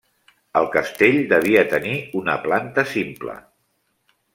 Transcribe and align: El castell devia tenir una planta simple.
El 0.61 0.69
castell 0.75 1.19
devia 1.35 1.65
tenir 1.75 1.95
una 2.23 2.41
planta 2.49 2.87
simple. 2.97 3.41